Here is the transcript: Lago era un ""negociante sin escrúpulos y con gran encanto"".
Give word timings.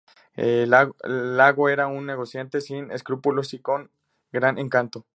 Lago 0.35 1.69
era 1.69 1.85
un 1.85 2.07
""negociante 2.07 2.59
sin 2.59 2.89
escrúpulos 2.89 3.53
y 3.53 3.59
con 3.59 3.91
gran 4.31 4.57
encanto"". 4.57 5.05